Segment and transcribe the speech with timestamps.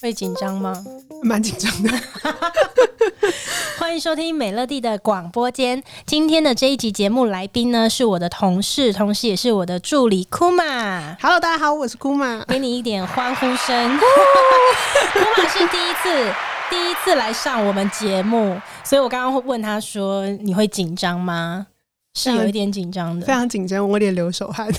[0.00, 0.84] 会紧张吗？
[1.22, 1.90] 蛮紧张的。
[3.78, 5.82] 欢迎收听美乐蒂的广播间。
[6.06, 11.16] 今天的这一集节目来宾呢，是我的同事，同时也是我的助理库玛。
[11.20, 12.44] Hello，大家好，我是库玛。
[12.46, 13.98] 给你一点欢呼声。
[13.98, 16.32] 库玛是第一次，
[16.70, 21.66] 第一次来上我们节目，所以我刚刚会问他说：“你会紧张吗？”
[22.14, 24.68] 是有一点紧张的，非常紧张，我有点流手汗。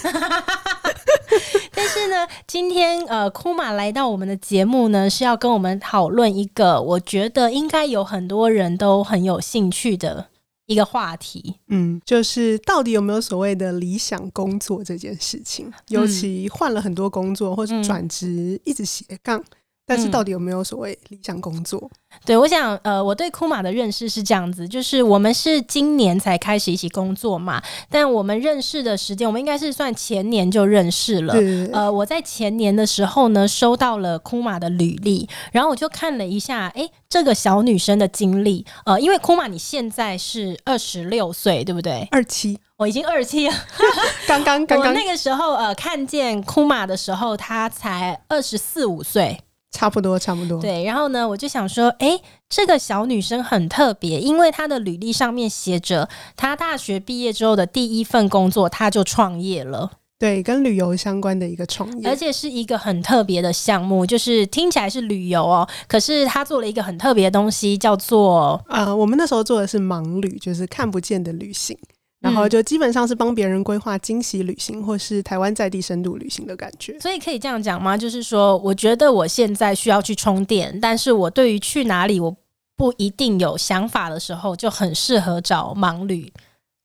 [1.79, 10.27] 但是呢，今天呃，库玛来到我们的节目呢，是要跟我们讨论一个我觉得应该有很多人都很有兴趣的
[10.65, 11.55] 一个话题。
[11.69, 15.71] 嗯，就是到底有没有所谓的理想工作这件事情？
[15.87, 19.41] 尤其换了很多工作，或者转职一直斜杠。
[19.89, 21.79] 但是到底有没有所谓理想工作？
[21.81, 31.33] 嗯、对，我想，呃，我对库玛的认识是这样子，就是我们是今年才开始一起工作嘛，但我们认识的时间，我们应该是算前年就认识了。
[31.73, 42.07] 呃，我在前年的时候呢，收到了库玛的履历，然后我就看了一下，哎、欸，这个小女生的经历，呃，因为库玛你现在是二十六岁，对不对？
[42.11, 43.55] 二七，我已经二七了，
[44.27, 49.39] 刚刚刚刚那个时候，呃，看见库玛的时候，她才二十四五岁。
[49.71, 50.59] 差不多，差不多。
[50.59, 59.91] 对，然后呢，我就想说，哎，这个小女生很特别，因为她的履历上面写着，她大学毕业之后的第一份工作，她就创业了。
[60.17, 71.77] 对，跟旅游相关的一个创业，而且是一个很特别的项目，就是听起来是旅游哦，可是她做了一个很特别的东西，叫做呃，我们那时候做的是盲旅，就是看不见的旅行。
[72.21, 76.99] 然后就基本上是帮别人规划惊喜旅行，或是台湾在地深度旅行的感觉。
[76.99, 77.97] 所以可以这样讲吗？
[77.97, 82.35] 就是说，我觉得我现在需要去充电，但是我对于去哪里我
[82.75, 86.31] 不一定有想法的时候，就很适合找盲旅。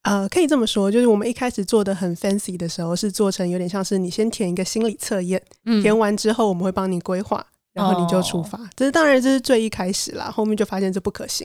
[0.02, 7.44] 呃，可以这么说，就是我们一开始做的很 fancy 的时候，是做成有点像是你先填一个心理测验，嗯，填完之后我们会帮你规划。
[7.74, 10.30] 然后你就出发，这是当然，这是最一开始啦。
[10.30, 11.44] 后面就发现这不可行，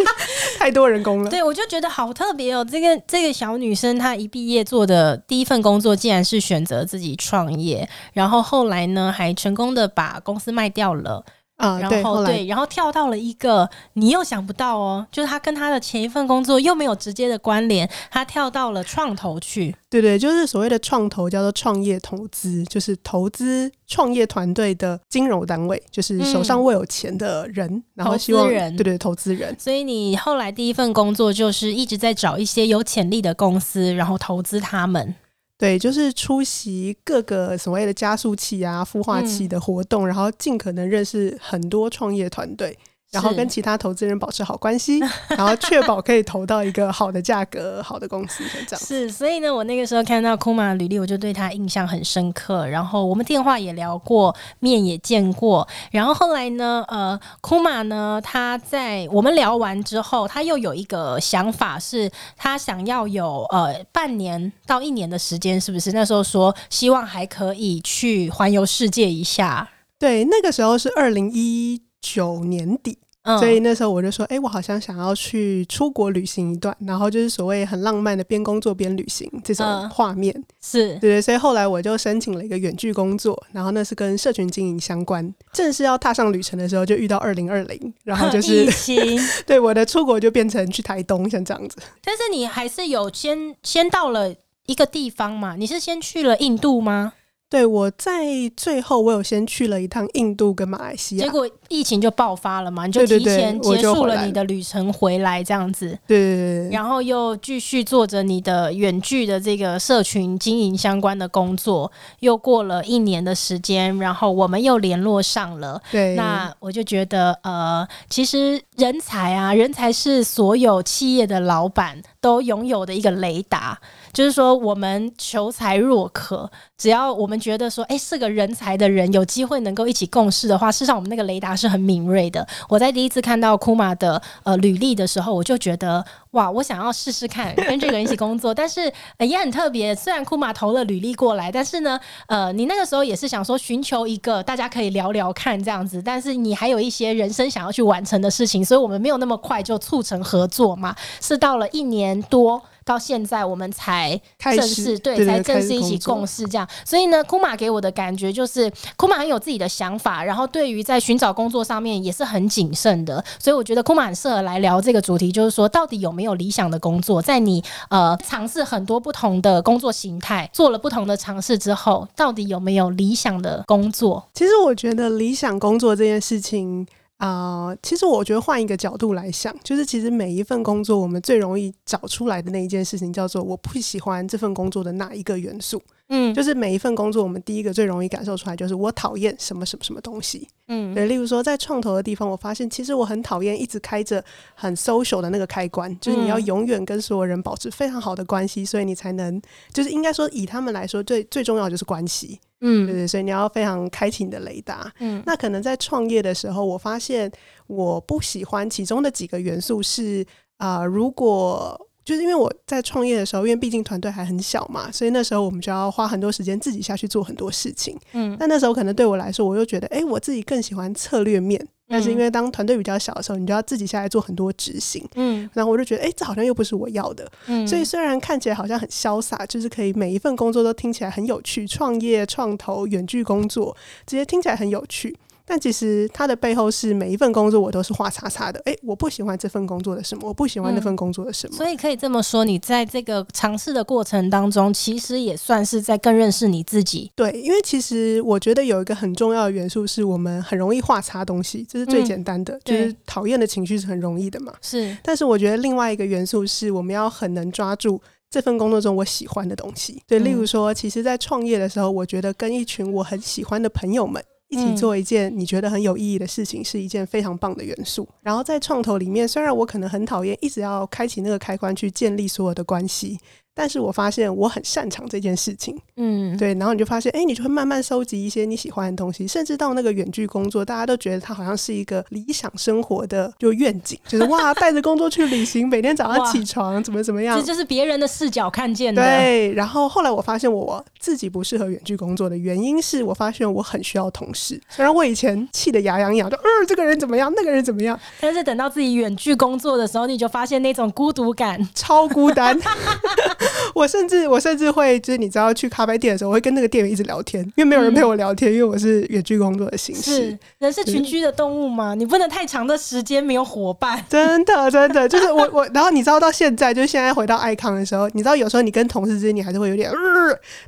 [0.58, 1.28] 太多人工了。
[1.28, 2.64] 对，我就觉得好特别哦。
[2.64, 11.22] 这个这个小女生，她一毕业做的第一份工作，竟然是选择自己创业，然后后来呢，还成功的把公司卖掉了。
[11.58, 19.74] 啊、呃，然后对，对，然后跳到了一个你又想不到哦，就是他跟他的前一份工作又没有直接的关联，他跳到了创投去。
[19.90, 29.56] 对对，就是所谓的创投叫做创业投资，就是投资创业团队的金融单位，就是手上握有钱的人，嗯、然后希望人对对投资人。
[29.58, 35.14] 所以你后来第一份工作就是一直在找一些有潜力的公司，然后投资他们。
[35.58, 42.78] 对，就是出席各个所谓的加速器啊、孵化器的活动，嗯、然后尽可能认识很多创业团队。
[43.10, 44.98] 然后跟其他投资人保持好关系，
[45.28, 48.84] 然后确保可以投到一个好的价格、好的公司，这样。
[48.84, 52.66] 是，所以呢，我那个时候看到库玛的履历，我就对他印象很深刻。
[52.66, 55.66] 然后我们电话也聊过，面也见过。
[55.90, 65.92] 然后后来呢，呃，库玛呢，他在我们聊完之后，他又有一个想法，是他想要有呃半年到一年的时间，是不是？
[65.92, 69.66] 那时候说希望还可以去环游世界一下。
[69.98, 91.76] 对，那个时候是二零一九年底，嗯，所以那时候我就说，哎、欸，我好像想要去出国旅行一段，然后就是所谓很浪漫的边工作边旅行这种画面，嗯、是对对，所以后来我就申请了一个远距工作，然后那是跟社群经营相关，正式要踏上旅程的时候就遇到二零二零，然后 就是疫情， 对，我的出国就变成去台东，像这样子。
[92.02, 94.34] 但是你还是有先先到了
[94.66, 95.56] 一个地方嘛？
[95.56, 97.12] 你是先去了印度吗？
[97.50, 98.26] 对，我在
[98.56, 123.78] 最后，我有先去了一趟印度跟马来西亚，结果疫情就爆发了嘛，你就提前结束了你的旅程回来这样子，对然后又继续做着你的远距的这个社群经营相关的工作，又过了一年的时间，然后我们又联络上了，对，那我就觉得呃，其实人才啊，人才是所有企业的老板都拥有的一个雷达。
[124.12, 132.46] 就是说，我们求才若渴，只要我们觉得说，哎、是个人才的人，有机会能够一起共事的话，事实上我们那个雷达是很敏锐的。
[132.68, 138.52] 我在第一次看到库玛的呃履历的时候，我就觉得，哇，我想要试试看跟这个人一起工作。
[138.52, 152.62] 但是、也很特别，虽然库玛投了履历过来，但是呢，呃，你那个时候也是想说寻求一个大家可以聊聊看这样子，但是你还有一些人生想要去完成的事情，所以我们没有那么快就促成合作嘛，是到了一年多。
[152.84, 156.66] 到现在我们才正式对，对，才正式一起共事这样。
[156.86, 163.22] 所以呢，库玛给我的感觉就是库玛很有自己的想法，然后对于在寻找工作上面也是很谨慎的。
[163.38, 174.26] 所以我觉得库玛很适合来聊这个主题，就是说到底有没有理想的工作，在你呃尝试很多不同的工作形态，做了不同的尝试之后，到底有没有理想的工作？
[174.32, 176.86] 其实我觉得理想工作这件事情。
[177.18, 185.82] 啊、其实我觉得换一个角度来想，就是其实每一份工作，我们最容易找出来的那一件事情，叫做我不喜欢这份工作的哪一个元素。
[186.08, 190.48] 嗯，就是每一份工作，我们第一个最容易感受出来，就是我讨厌什么什么什么东西。
[190.68, 194.22] 嗯，对，例如说在创投的地方，我发现其实我很讨厌一直开着
[194.54, 199.40] 很 social 的那个开关，就是你要永远跟所有人保持非常好的关系，所以你才能，
[199.72, 202.40] 就是应该说以他们来说，最最重要的就是关系。
[202.60, 204.92] 嗯，对对，所以你要非常开启你的雷达。
[205.00, 207.30] 嗯，那可能在创业的时候，我发现
[207.66, 210.26] 我不喜欢其中的几个元素是
[210.56, 217.94] 啊、呃，如果就是因为我在创业的时候，因为毕竟团队还很小嘛，所以那时候我们就要花很多时间自己下去做很多事情。
[218.14, 221.62] 嗯，但那时候可能对我来说，我又觉得，哎，我自己更喜欢策略面。
[221.86, 233.76] 但是因为当团队比较小的时候，你就要自己下来做很多执行，嗯，然后我就觉得，哎、欸，这好像又不是我要的，嗯，所以虽然看起来好像很潇洒，就是可以每一份工作都听起来很有趣，创业、创投、远距工作，
[234.06, 235.14] 这些听起来很有趣。
[235.48, 241.56] 但其实它的背后是每一份工作我都是画叉叉的，哎、欸，我不喜欢这份工作的什么，我不喜欢那份工作的什么。
[241.56, 247.10] 嗯、所以可以这么说，你在这个尝试的过程当中，其实也算是在更认识你自己。
[247.16, 254.52] 对，因为其实我觉得有一个很重要的元素是我们很容易画叉东西，这是最简单的，嗯、就是讨厌的情绪是很容易的嘛。
[254.60, 260.02] 是，但是我觉得另外一个元素是我们要很能抓住这份工作中我喜欢的东西。
[260.06, 264.22] 对，例如说，其实，在创业的时候，我觉得跟一群我很喜欢的朋友们。
[264.48, 268.08] 一起做一件你觉得很有意义的事情，是一件非常棒的元素。
[268.22, 273.18] 然后在创投里面，虽然我可能很讨厌一直要开启那个开关去建立所有的关系。
[273.58, 289.02] 但是我发现我很擅长这件事情，嗯，对，然后你就发现，哎、欸，你就会慢慢收集一些你喜欢的东西，甚至到那个远距工作，大家都觉得它好像是一个理想生活的就愿景，就是 哇，带着工作去旅行，每天早上起床怎么怎么样，这就是别人的视角看见的。
[289.02, 302.56] 对，然后后来我发现我自己不适合远距工作的原因是我发现我很需要同事，虽然我以前气得牙痒痒，就呃这个人怎么样，那个人怎么样，但是等到自己远距工作的时候，你就发现那种孤独感，超孤单。
[303.74, 310.02] 我甚至我甚至会就是你知道去咖啡店的时候，我会跟那个店员一直聊天，因为没有人陪我聊天，嗯、因为我是远距工作的形式。
[310.02, 311.94] 是人是群居的动物嘛？
[311.94, 314.04] 你不能太长的时间没有伙伴。
[314.08, 319.96] 真的真的，就是我我，然后你知道到现在，就是现在回到爱康的时候，你知道有时候你跟同事之间你还是会有点，呃、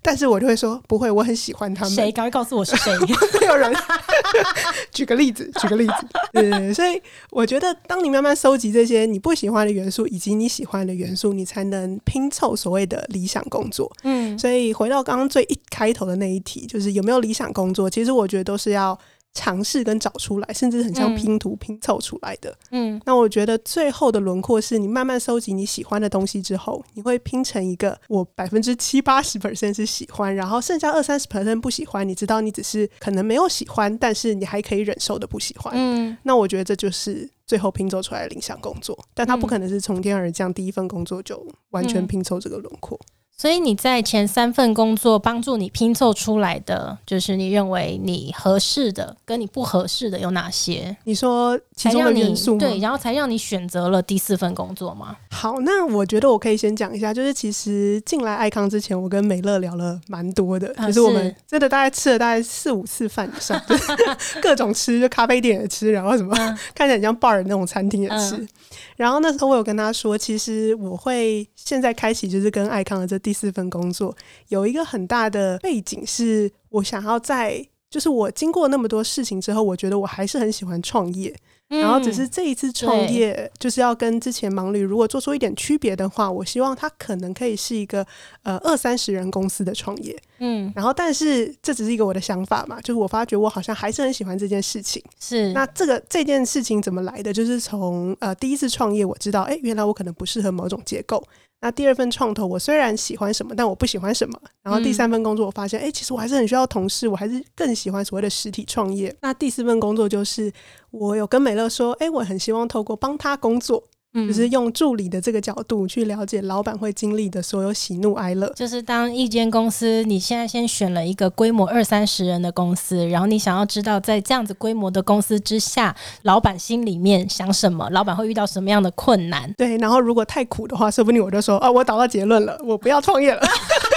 [0.02, 1.94] 但是我就会说不会，我很喜欢他们。
[1.94, 2.12] 谁？
[2.12, 2.92] 赶快告诉我是谁？
[3.40, 3.72] 没有人。
[4.92, 5.92] 举个例子，举个例子，
[6.32, 7.00] 对，所以
[7.30, 13.90] 我觉得当你慢慢收集这些你不喜欢的元素，以及你喜欢的元素，你才能拼凑所谓的理想工作。
[14.02, 17.90] 嗯，所以回到刚刚最一开头的那一题，就是有没有理想工作？
[17.90, 18.98] 其实我觉得都是要。
[19.32, 22.52] 尝试跟找出来，甚至很像拼图拼凑出来的。
[22.72, 32.06] 嗯，那我觉得最后的轮廓是你慢慢收集你喜欢的东西之后，你会拼成一个我百分之七八十 percent 是喜欢，然后剩下二三十 percent 不喜欢。
[32.06, 35.72] 你知道，你只是可能没有喜欢，但是你还可以忍受的不喜欢。
[35.76, 42.96] 嗯，那我觉得这就是最后拼凑出来的理想工作，但他不可能是从天而降，第一份工作就完全拼凑这个轮廓。
[43.40, 50.94] 所以你在前三份工作帮助你拼凑出来的，就是你认为你合适的跟你不合适的有哪些？
[51.04, 52.58] 你说其中的元素？
[52.58, 55.16] 对，然后才让你选择了第四份工作吗？
[55.30, 63.58] 好，那我觉得我可以先讲一下，就是其实进来爱康之前，我跟美乐聊了蛮多的，啊、就是我们真的大概吃了大概四五次饭以上，
[64.42, 68.36] 各种吃，就咖啡店也吃，然后什么、嗯、 看起来很像 bar 的那种餐厅也吃。
[68.36, 68.48] 嗯
[68.96, 74.16] 然后那时候我有跟他说，其实我会现在开启就是跟爱康的这第四份工作，
[74.48, 81.34] 有一个很大的背景是，我想要在就是我经过那么多事情之后，我觉得我还是很喜欢创业。
[81.68, 88.04] 然后只是这一次创业，就是要跟之前忙旅如果做出一点区别的话，我希望它可能可以是一个
[88.42, 90.20] 呃二三十人公司的创业。
[90.40, 95.00] 嗯，然后但是这只是一个我的想法嘛，就是我发觉我好像还是很喜欢这件事情。
[95.20, 97.32] 是，那这个这件事情怎么来的？
[97.32, 101.22] 就是从呃第一次创业，我知道，哎，原来我可能不适合某种结构。
[101.60, 104.40] 那第二份创投，我虽然喜欢什么，但我不喜欢什么。
[104.62, 109.14] 然后第三份工作，我发现，哎、嗯欸，其实我还是很需要同事，我还是更喜欢所谓的实体创业。
[109.20, 110.50] 那第四份工作就是，
[110.90, 118.52] 我有跟美乐说，哎、欸，我很希望透过帮他工作，嗯，就是用助理的这个角度去了解老板会经历的所有喜怒哀乐。
[118.56, 129.52] 就是当一间公司，你现在先选了一个规模二三十人的公司，然后你想要知道在这样子规模的公司之下，老板心里面想什么，老板会遇到什么样的困难？
[129.56, 133.40] 对，然后如果太苦的话，说不定我就说啊，我找到结论了，我不要创业了。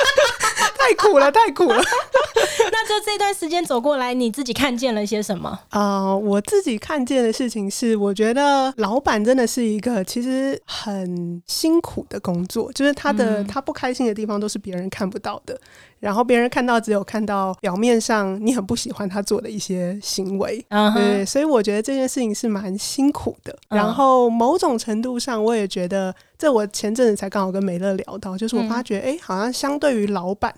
[0.83, 1.81] 太苦了， 太苦了。
[2.71, 5.49] 那就这段时间走过来，你自己看见了一些什么？
[5.69, 15.57] 啊、呃，我自己看见的事情是，我觉得老板真的是一个其实很辛苦的工作，就是他的、嗯、他不开心的地方都是别人看不到的，
[15.99, 20.63] 然后别人看到只有看到表面上你很不喜欢他做的一些行为。
[20.69, 23.55] 嗯，对，所以我觉得这件事情是蛮辛苦的。
[23.69, 30.53] 嗯、然后某种程度上，我也觉得，这我前阵子才刚好跟美乐聊到，就是我发觉，哎、嗯欸，好像相对于老板。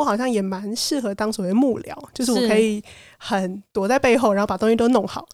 [0.00, 2.82] 我好像也蛮适合当所谓幕僚，就是我可以
[3.18, 5.28] 很躲在背后，然后把东西都弄好。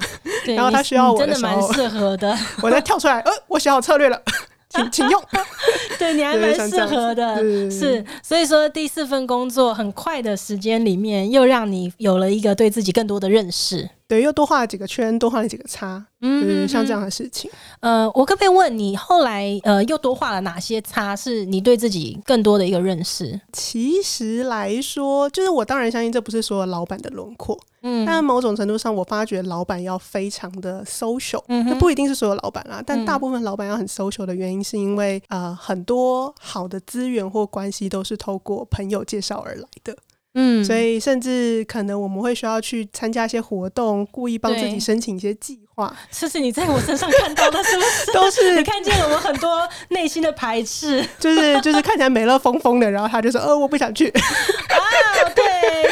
[0.45, 2.37] 然后他需要我的时候，真的蛮适合的。
[2.61, 4.21] 我再跳出来，呃，我想好策略了，
[4.71, 5.23] 请请用。
[6.01, 7.37] 对，你还蛮适合的，
[7.71, 8.05] 是。
[8.25, 13.89] 所以说第四份工作很快的时间里面，又让你有了一个对自己更多的认识。
[14.09, 17.51] 对，又多画了几个圈，多画了几个叉，嗯，嗯，像这样的事情。
[17.81, 23.41] 呃，我可不可以问你，后来呃又多画了哪些叉，是你对自己更多的一个认识？
[23.53, 39.97] 其实来说，就是我当然相信这不是所有老板的轮廓，嗯，但某种程度上，我发觉老板要非常的 social，嗯，那不一定是所有老板啦，但大部分老板要很 social 的原因，是因为呃很多好的资源或关系都是透过朋友介绍而来的。
[40.39, 45.95] 嗯，所以甚至可能我们会需要去参加一些活动，故意帮自己申请一些计划。
[46.11, 48.13] 这是你在我身上看到的，是不是？
[48.13, 54.19] 都是你看见了我很多内心的排斥，就是就是看起来美乐疯疯的，然后他就说：“呃，我不想去。”啊，
[55.35, 55.45] 对。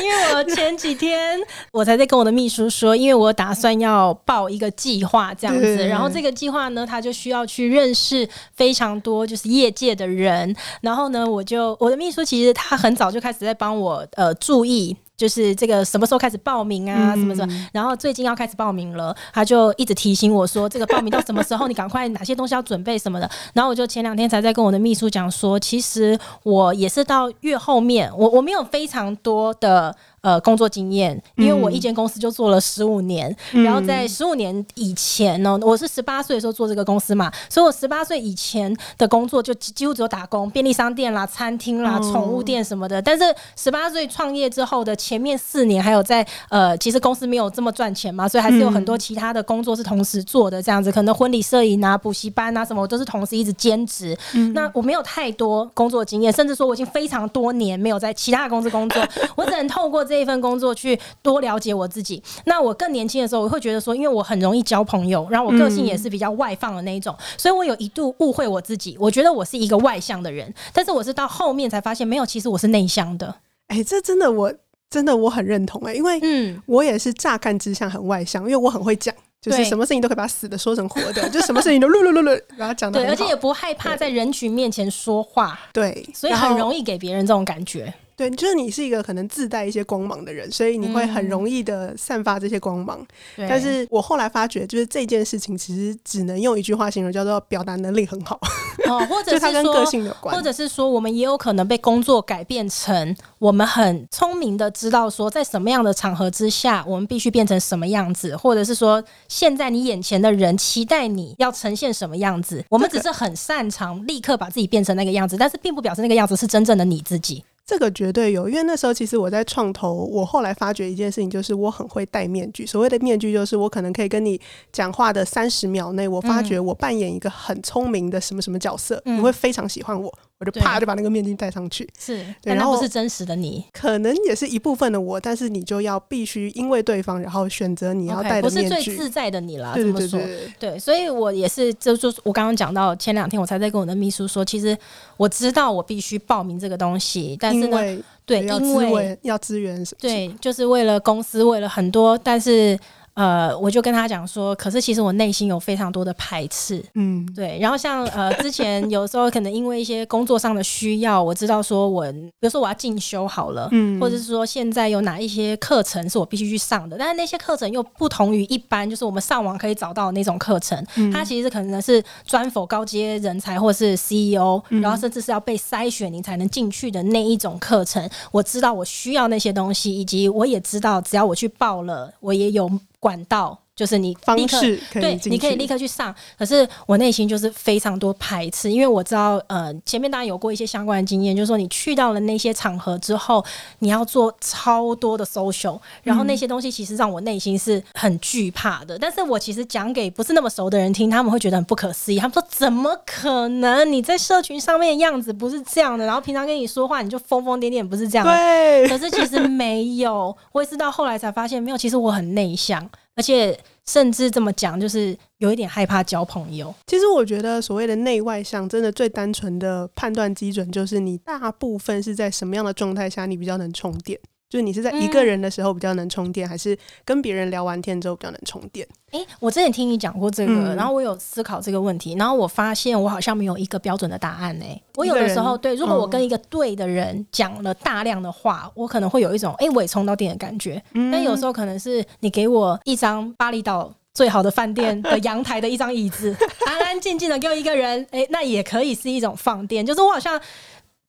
[0.03, 1.39] 因为我前几天
[1.71, 14.97] 我才在跟我的秘书说，因为我打算要报一个计划这样子，然后这个计划呢，他就需要去认识非常多就是业界的人，然后呢，我就我的秘书其实他很早就开始在帮我呃注意。
[15.17, 17.15] 就是这个什么时候开始报名啊？
[17.15, 17.69] 什么什么？
[17.73, 21.69] 然后最近要开始报名了，他就一直提醒我说，这个报名到什么时候？
[21.69, 23.31] 你赶快哪些东西要准备什么的。
[23.53, 29.95] 然后我就前两天才在跟我的秘书讲说，其实我也是到越后面，我我没有非常多的。
[30.25, 43.03] 呃，工作经验，因为我一间公司就做了十五年，嗯，然后在十五年以前呢，我是十八岁的时候做这个公司嘛，所以我十八岁以前的工作就几乎只有打工，便利商店啦、餐厅啦、宠物店什么的。
[43.03, 54.17] 但是十八岁创业之后的前面四年，还有在呃，其实公司没有这么赚钱嘛，所以还是有很多其他的工作是同时做的，这样子，可能婚礼摄影啊、补习班啊什么，我都是同时一直兼职。
[54.55, 60.14] 那我没有太多工作经验，甚至说我已经非常多年没有在其他的公司工作， 我只能透过这。
[60.15, 62.23] 这一份工作去多了解我自己。
[62.45, 70.55] 那我更年轻的时候，我会觉得说，因为我很容易交朋友，然后我个性也是比较外放的那一种，所以我有一度误会我自己，我觉得我是一个外向的人。
[70.73, 73.35] 但是我是到后面才发现，没有，其实我是内向的。
[73.67, 74.55] 哎，这真的，我
[74.89, 83.01] 真的我很认同哎，因为嗯，我也是乍看之下很外向，因为我很会讲，就是什么事情都可以把死的说成活的，就什么事情都噜噜噜噜，然后讲的。
[83.01, 85.59] 对，而且也不害怕在人群面前说话。
[85.73, 87.93] 对，所以很容易给别人这种感觉。
[88.17, 93.05] 对，就是你是一个可能自带一些光芒的人，所以你会很容易的散发这些光芒。
[93.37, 98.39] 嗯、但是我后来发觉，就是这件事情其实只能用一句话形容，叫做表达能力很好。
[98.87, 117.43] 哦，或 者是说，跟个性有关，或者是说，我们也有可能被工作改变成我们很聪明的知道说，在什么样的场合之下，我们必须变成什么样子，或者是说，现在你眼前的人期待你要呈现什么样子，我们只是很擅长立刻把自己变成那个样子，但是并不表示那个样子是真正的你自己。
[117.67, 122.67] 这个绝对有，因为那时候其实我在创投，我后来发觉一件事情，就是我很会戴面具。
[122.67, 124.39] 所谓的面具，就是我可能可以跟你
[124.71, 130.13] 讲话的三十秒内，我发觉我扮演一个很聪明的什么什么角色，嗯、你会非常喜欢我。
[130.41, 144.77] 我就啪就把那个面具戴上去，是，对，然后不是真实的你，可能也是一部分的我，但是你就要必须因为对方，然后选择你要戴的面具，不是最自在的你了，对对对，这么说，对，所以我也是，就就我刚刚讲到前两天，我才在跟我的秘书说，其实
[145.17, 147.79] 我知道我必须报名这个东西，但是呢，
[148.27, 152.79] 对，因为要资源，对，就是为了公司，为了很多，但是。
[153.15, 157.59] 呃，我就跟他讲说，可是其实我内心有非常多的排斥，嗯，对。
[157.61, 178.11] 然后像呃，之前有时候可能因为一些工作上的需要，我知道说我，比如说我要进修好了，嗯，或者是说现在有哪一些课程是我必须去上的，但是那些课程又不同于一般，就是我们上网可以找到的那种课程，嗯，它其实可能是专 for 高阶人才或是 CEO，嗯，然后甚至是要被筛选你才能进去的那一种课程。
[178.33, 182.69] 我知道我需要那些东西，以及我也知道只要我去报了，我也有。
[183.05, 184.61] 管道就是你立刻
[184.93, 186.15] 对，你可以立刻去上。
[186.39, 193.45] 可是我内心就是非常多排斥，因为我知道，呃，前面大家有过一些相关的经验，就是说你去到了那些场合之后，
[193.81, 198.97] 你要做超多的 social，然后那些东西其实让我内心是很惧怕的。
[198.97, 203.91] 嗯、但是我其实讲给不是那么熟的人听，他们会觉得很不可思议，他们说怎么可能？
[203.91, 208.33] 你在社群上面的样子不是这样的，然后平常跟你说话你就疯疯癫癫，不是这样的。
[208.33, 212.89] 对，可是其实没有，我也是到后来才发现没有，其实我很内向。
[213.17, 216.75] 而且甚至这么讲，就是有一点害怕交朋友。
[216.87, 224.19] 其实我觉得所谓的内外向，真的最单纯的判断基准就是你大部分是在什么样的状态下，你比较能充电。
[224.55, 228.87] 就是你是在一个人的时候比较能充电，嗯、还是跟别人聊完天之后比较能充电？
[229.11, 234.83] 诶、欸，我之前听你讲过这个，嗯、然后我有思考这个问题，然后我发现我好像没有一个标准的答案诶、欸。
[234.95, 240.81] 我有的时候对，如果我跟一个对的人讲了大量的话，嗯、我可能会有一种哎，我也充到电的感觉。
[240.93, 246.33] 嗯、但有时候可能是你给我一张巴厘岛最好的饭店 的阳台的一张椅子，
[246.65, 249.85] 安安静静的给我一个人，哎，那也可以是一种放电。
[249.85, 250.41] 就是我好像。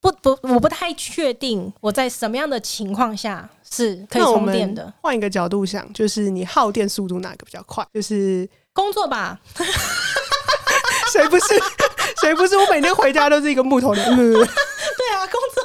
[0.02, 4.94] 不不，我不太确定我在什么样的情况下是可以充电的。
[5.02, 7.86] 换一个角度想，就是你耗电速度哪个比较快？
[7.94, 9.40] 就是 工作吧。
[11.12, 11.46] 谁不是？
[12.22, 12.56] 谁不是？
[12.58, 14.16] 我每天回家都是一个木头人。
[14.16, 14.44] 对
[15.16, 15.64] 啊，工作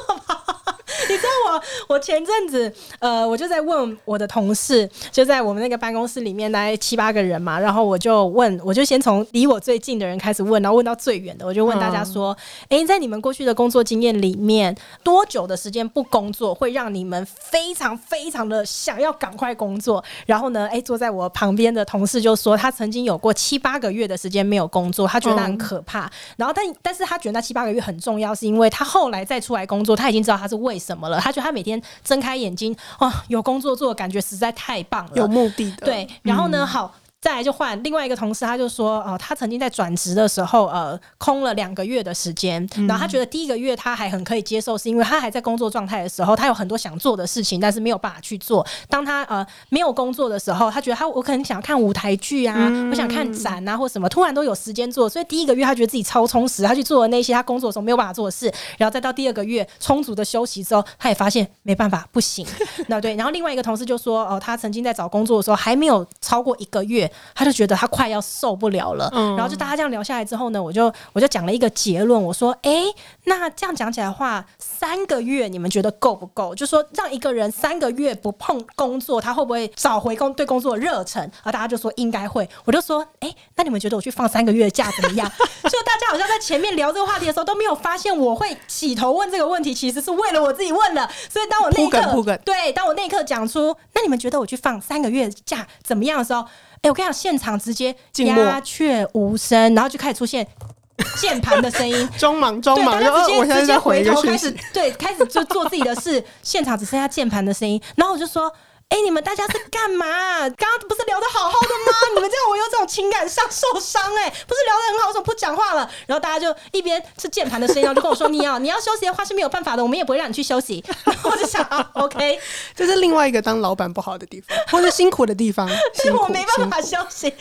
[1.13, 12.31] 你知道我，我前阵子，呃，我就在问我的同事，就在我们那个办公室里面，大概七八个人嘛，然后我就问，我就先从离我最近的人开始问，然后问到最远的，我就问大家说，
[12.69, 20.01] 哎、嗯欸，在你们过去的工作经验里面，多久的时间不工作会让你们非常非常的想要赶快工作？
[20.25, 26.05] 然后呢，哎、欸，坐在我旁边的同事就说，他曾经有过七八个月的时间没有工作，他觉得很可怕。
[26.05, 31.00] 嗯、然后但但是他觉得那七八个月很重要，是因为他后来再出来工作，他已经知道他是为什么。
[31.09, 31.19] 了？
[31.19, 35.85] 他觉得他每天睁开眼睛，哇，有工作做，感觉实在太棒了，有目的的。
[35.85, 36.95] 对，然后呢，嗯、好。
[37.21, 48.65] 再来就换另外一个同事，他就说，哦，他曾经在转职的时候，呃，空了两个月的时间，然后他觉得第一个月他还很可以接受，是因为他还在工作状态的时候，他有很多想做的事情，但是没有办法去做。
[48.89, 62.43] 当他呃没有工作的时候，他觉得他我可能想要看舞台剧啊，嗯、我想看展啊或什么，突然都有时间做，所以第一个月他觉得自己超充实，他去做了那些他工作的时候没有办法做的事，然后再到第二个月充足的休息之后，他也发现没办法，不行。
[62.87, 67.87] 那对，然后另外一个同事就说，哦，他曾经在找工作的时候还没有超过一个月，他就觉得他。
[67.91, 76.55] 快要受不了了，嗯、然后就大家这样聊下来之后呢，我就我就讲了一个结论，我说，哎、欸，那这样讲起来的话，三个月你们觉得够不够？
[76.55, 81.29] 就说让一个人三个月不碰工作，他会不会找回工对工作的热忱？
[81.43, 82.49] 而大家就说应该会。
[82.63, 85.29] 我就说，哎、欸，那你们觉得我去放三个月的假怎么样？
[85.63, 91.09] 就大家好像在前面聊这个话题的时候都没有发现我会起头问这个问题，其实是为了我自己问的。
[91.29, 96.45] 所以当我那一刻对，当我那一刻讲出，那你们觉得我去放三个月假怎么样的时候？
[96.81, 100.47] 哎、欸，我跟你讲，现场直接鸦雀无声，然后就开始出现
[101.19, 108.51] 键盘的声音，装忙装忙，然后我现在在回头开始对，开始就做自己的事，现场只剩下键盘的声音，然后我就说。
[108.91, 110.05] 哎、欸，你们大家在干嘛？
[110.59, 111.93] 刚刚不是聊的好好的吗？
[112.13, 115.89] 你们这样我有这种情感上受伤哎、欸，不是聊得很好，我怎么不讲话了？
[116.05, 120.83] 然后大家就一边是键盘的声音，然后就跟我说：“你要你要休息的话是没有办法的，我们也不会让你去休息。
[121.23, 122.37] ”我就想啊，OK，
[122.75, 127.33] 这是另外一个当老板不好的地方，或者辛苦的地方，是我没办法休息，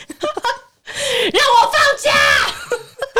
[1.32, 2.12] 让我放假。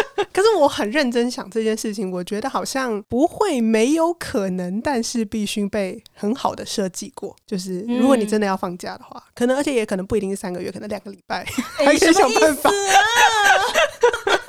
[0.33, 7.35] 可是我很认真想这件事情，我觉得好像不会没有可能，但是必须被很好的设计过。
[7.47, 11.45] 就是如果你真的要放假的话，可能而且也可能不一定是三个月，可能两个礼拜，
[11.79, 12.71] 还可以想办法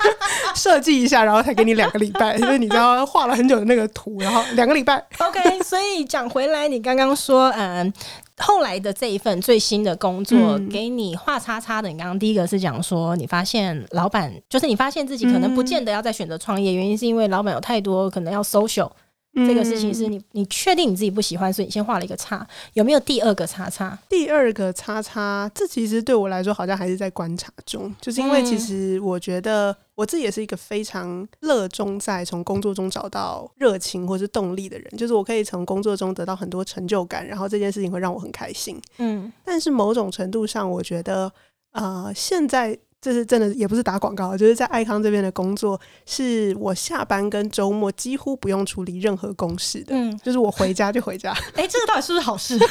[0.54, 2.36] 设计一下，然后才给你两个礼拜。
[2.40, 5.02] 就是你知道画了很久的那个图，然后两个礼拜。
[5.18, 7.92] OK，所以讲回来，你刚刚说，嗯。
[8.38, 11.88] 后来的这一份最新的工作，给你画叉叉的。
[11.88, 18.90] 你刚刚第一个是讲说，你发现老板就是你发现自己可能不见得要再选择创业，原因是因为老板有太多可能要 social
[19.34, 22.46] 这个事情，是你你确定你自己不喜欢，所以你先画了一个叉。
[22.74, 23.98] 有没有第二个叉叉？
[24.08, 29.76] 第二个叉叉，这其实对我来说好像还是在观察中，就是因为其实我觉得。
[29.94, 38.80] 我自己也是一个非常热衷在从工作中找到热情或是动力的人，就是我可以从工作中得到很多成就感，然后这件事情会让我很开心。
[38.96, 41.30] 嗯，但是某种程度上，我觉得，
[41.72, 49.88] 呃，现在这是真的，也不是打广告，就是在爱康这边的工作，是我下班跟周末几乎不用处理任何公事的。
[49.88, 51.32] 嗯，就是我回家就回家。
[51.56, 52.56] 哎、欸，这个到底是不是好事？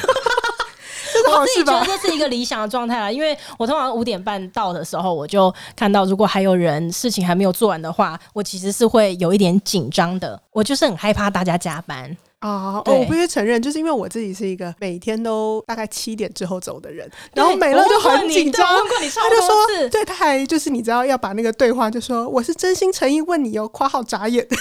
[1.28, 10.40] 我自己觉得这是一个理想的状态啦，因为我通常五点半到的时候，我就看到如果还有人事情还没有做完的话，我其实是会有一点紧张的。
[10.50, 12.16] 我就是很害怕大家加班。
[12.42, 12.82] 啊。
[12.84, 24.46] 哦，我必须承认，就是因为我自己是一个每天都大概七点之后走的人，然后美乐就很紧张，他就说，对，他还就是你知道要把那个对话就说我是真心诚意问你哦，括号眨眼。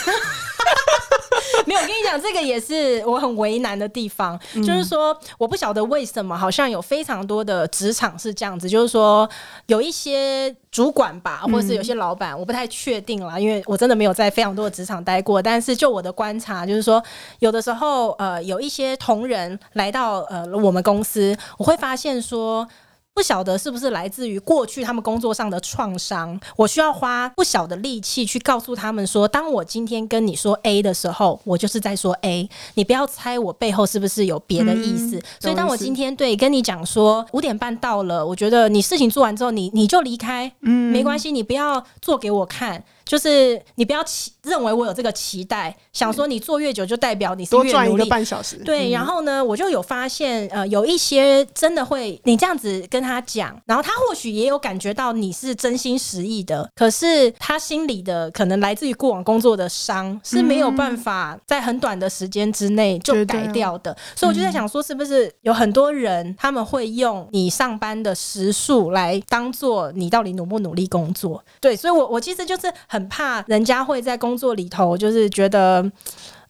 [1.68, 9.30] 没有，我跟你讲，这个也是我很为难的地方，嗯、就是说，我不晓得为什么，好像有非常多的职场是这样子，就是说，
[9.68, 17.04] 有一些主管吧，或者是有些老板，我不太确定啦，因为我真的没有在非常多的职场待过，但是就我的观察，就是说，
[17.40, 22.68] 有的时候，呃，有一些同仁来到呃我们公司，我会发现说。
[23.14, 35.18] 不晓得是不是来自于过去他们工作上的创伤，我需要花不小的力气去告诉他们说，当我今天跟你说 A 的时候，我就是在说 A，你不要猜我背后是不是有别的意思。
[35.18, 42.84] 嗯、所以当我今天对跟你讲说五点半到了，我觉得你事情做完之后，你你就离开，嗯，没关系，你不要做给我看。
[43.12, 47.72] 就是你不要期认为我有这个期待，想说你做越久就代表你是越努力。
[47.74, 48.56] 多赚一个半小时。
[48.64, 63.94] 对，然后呢，我就有发现，呃，有一些真的会，你这样子跟他讲，然后他或许也有感觉到你是真心实意的，可是他心里的可能来自于过往工作的伤是没有办法在很短的时间之内就改掉的。
[64.16, 71.44] 所以我就在想说，是不是有很多人他们会用你上班的时数来当做你到底努不努力工作？
[71.60, 73.01] 对，所以我我其实就是很。
[73.02, 75.84] 很怕人家会在工作里头，就是觉得，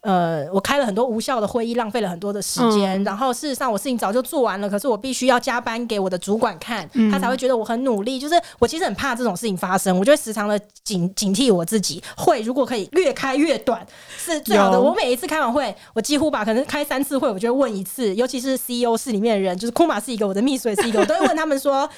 [0.01, 3.01] 呃，我开了很多无效的会议，浪费了很多的时间。
[3.01, 8.19] 嗯、然后事实上，我事情早就做完了，可是我必须要加班给我的主管看，他才会觉得我很努力。
[8.19, 12.03] 就是我其实很怕这种事情发生，我就会时常的警警惕我自己。
[12.17, 13.85] 会如果可以越开越短
[14.17, 14.81] 是最好的。
[14.81, 21.89] 我每一次开完会，我几乎把可能开三次会，我就会问一次，尤其是 CEO 室里面的人，就是库玛是一个，我的秘书也是一个，我都会问他们说。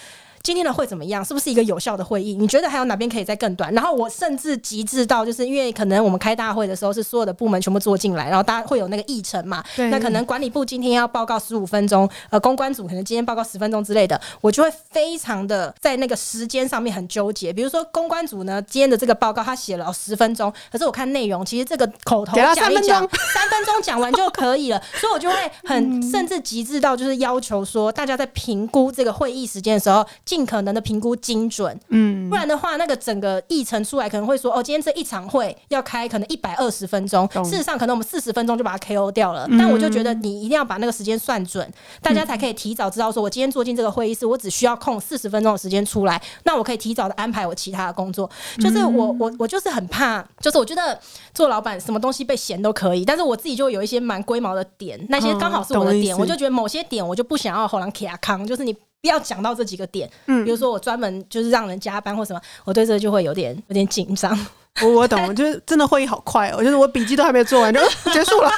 [0.43, 1.23] 今天的会怎么样？
[1.23, 2.35] 是不是一个有效的会议？
[2.35, 3.73] 你觉得还有哪边可以再更短？
[3.73, 9.63] 然后我甚至极致到，就是因为可能我们开大会的时候是所有的部门全部坐进来，然后大家会有那个议程嘛。
[9.73, 17.53] 对那可能管理部今天要报告十五分钟，呃，公关组可能今天报告十分钟之类的，我就会非常的在那个时间上面很纠结。
[17.53, 22.99] 比如说公关组呢，今天的这个报告他写了十分钟，可是我看内容，其实这个口头讲一讲，
[23.33, 30.05] 三分钟讲完就可以了，所以我就会很甚至极致到就是要求说，大家在评估这个会议时间的时候。
[30.33, 39.45] 尽可能的评估精准，嗯，不然的话，那个整个议程出来可能会说，哦，今天这一场会要开可能一百二十分钟，事实上可能我们四十分钟就把它 KO 掉了。
[39.51, 48.27] 嗯、但我就觉得你一定要把那个时间算准，大家才可以提早知道，说我今天坐进这个会议室，我只需要空四十分钟的时间出来，那我可以提早的安排我其他的工作。
[48.59, 50.99] 就是我我我就是很怕，就是我觉得
[51.35, 58.75] 做老板什么东西被嫌都可以，但是我自己就有一些蛮龟毛的点，那些刚好是我的点，我就觉得某些点我就不想要后来卡康，就是你。
[59.03, 64.33] 不要讲到这几个点，嗯，比如说我专门就是让人加班或什么，我对这个就会有点有点紧张。
[64.81, 67.81] 我我懂，就是真的会议好快哦，就是我笔记都还没做完就
[68.13, 68.49] 结束了，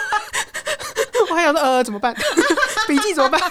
[1.32, 2.14] 我还想说呃怎么办？
[2.88, 3.42] 笔记怎么办？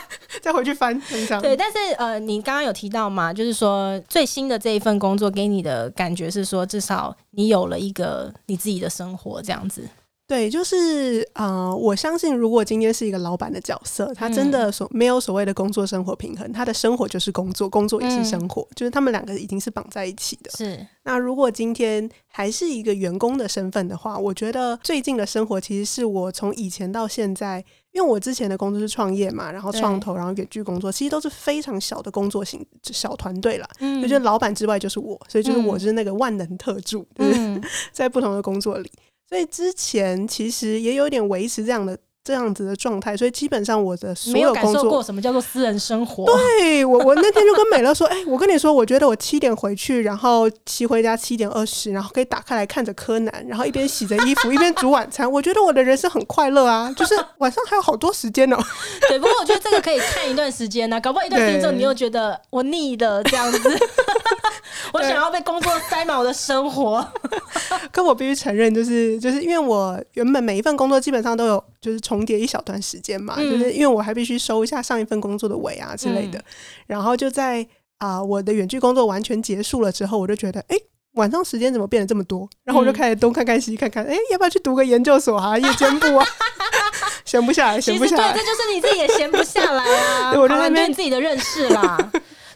[0.40, 0.98] 再回去翻。
[1.42, 9.83] 对，但是呃，你刚刚有提到嘛，就是说最新的这一份工作给你的感觉是说，至少你有了一个你自己的生活这样子。
[10.27, 20.51] 对，就是呃，我相信，如果今天是一个老板的角色，他真的所没有所谓的工作生活平衡，他的生活就是工作，工作也是生活，嗯、就是他们两个已经是绑在一起的。
[20.53, 20.87] 是。
[21.03, 33.69] 那如果今天还是一个员工的身份的话，我觉得最近的生活其实是我从以前到现在，因为我之前的工作是创业嘛，然后创投，然后远距工作，其实都是非常小的工作型小团队了。
[33.81, 34.01] 嗯。
[34.01, 38.91] 就觉得老板之外就是我，所以就是我就是那个万能特助，嗯、就 是在不同的工作里。
[39.35, 46.25] 所以之前其实也有点维持这样的这样子的状态，所以基本上我的所有工作没有感受过什么叫做私人生活。
[46.25, 58.64] 对，我，我那天就跟美乐说，哎、欸，我跟你说，我觉得我七点回去，然后骑回家七点二十，然后可以打开来看着柯南，然后一边洗着衣服一边煮晚餐，我觉得我的人生很快乐啊，就是晚上还有好多时间呢、喔。
[59.09, 63.59] 对，不过我觉得这个可以看一段时间呢、啊，搞不好一段时间之后你又觉得我腻了这样子。
[64.93, 67.07] 我想要被工作塞满我的生活，
[67.93, 76.45] 可我必须承认，就是就是因为我原本每一份工作基本上都有就是重叠一小段时间嘛，嗯、就是因为我还必须收一下上一份工作的尾啊之类的，嗯、
[76.87, 77.63] 然后就在
[77.99, 80.83] 啊、呃、我的远距工作完全结束了之后，我就觉得哎、欸、
[81.15, 86.27] 晚上时间怎么变得这么多，然后我就开始东看看西看看，哎、欸、要不要去读个研究所啊，夜间部啊，
[87.25, 92.11] 闲不下来，闲不下来，对，这就是你自己也闲不下来啊， 对我就在那边自己的认识啦。